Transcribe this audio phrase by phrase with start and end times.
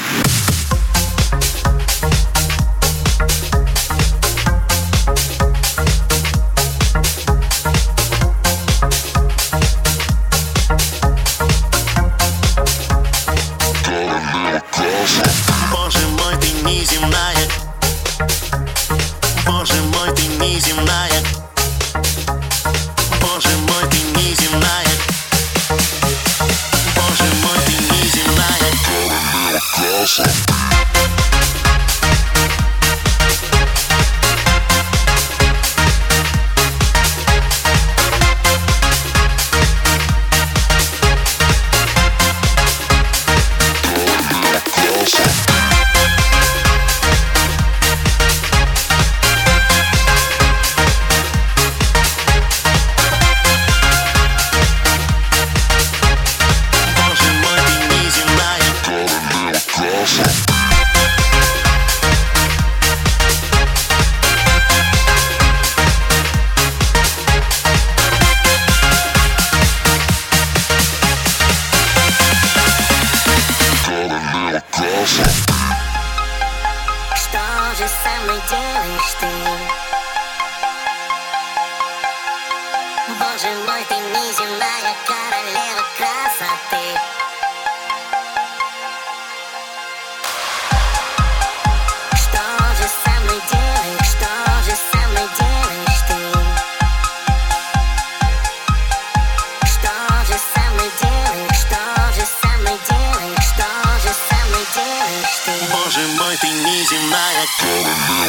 [0.00, 0.39] Podcast.
[77.70, 79.26] то же самое делаешь ты.
[83.18, 86.99] Боже мой, ты неземная королева красоты.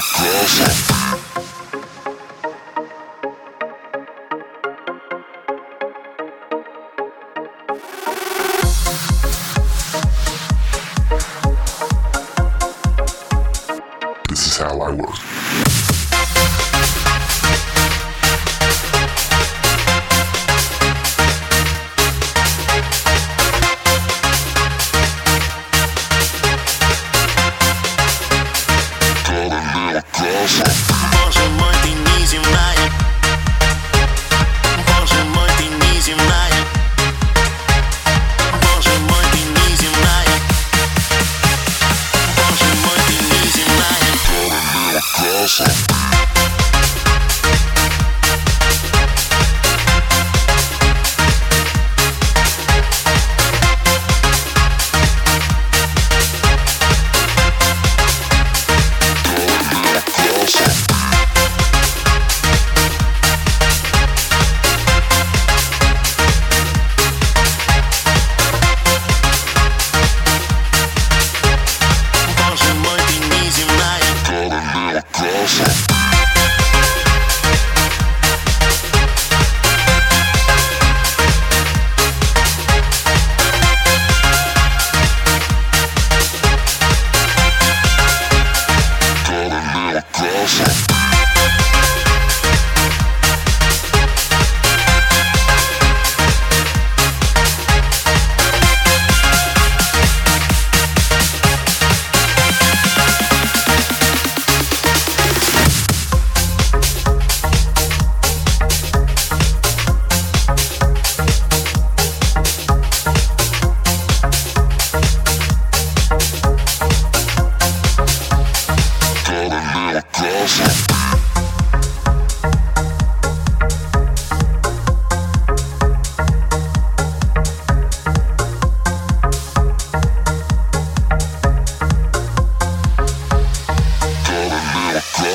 [0.00, 0.95] Cross.
[45.36, 46.15] Joseph.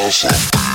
[0.00, 0.69] awesome.